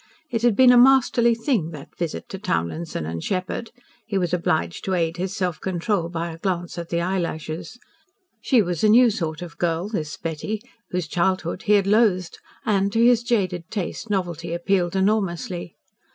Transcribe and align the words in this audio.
It 0.31 0.41
had 0.41 0.55
been 0.55 0.71
a 0.71 0.79
masterly 0.79 1.35
thing, 1.35 1.69
that 1.73 1.95
visit 1.95 2.27
to 2.29 2.39
Townlinson 2.39 3.05
& 3.19 3.19
Sheppard. 3.21 3.69
He 4.07 4.17
was 4.17 4.33
obliged 4.33 4.83
to 4.85 4.95
aid 4.95 5.17
his 5.17 5.35
self 5.35 5.61
control 5.61 6.09
by 6.09 6.31
a 6.31 6.39
glance 6.39 6.79
at 6.79 6.89
the 6.89 7.01
eyelashes. 7.01 7.77
She 8.41 8.63
was 8.63 8.83
a 8.83 8.89
new 8.89 9.11
sort 9.11 9.43
of 9.43 9.59
girl, 9.59 9.89
this 9.89 10.17
Betty, 10.17 10.59
whose 10.89 11.07
childhood 11.07 11.61
he 11.67 11.73
had 11.73 11.85
loathed, 11.85 12.39
and, 12.65 12.91
to 12.91 12.99
his 12.99 13.21
jaded 13.21 13.69
taste, 13.69 14.09
novelty 14.09 14.53
appealed 14.55 14.95
enormously. 14.95 15.75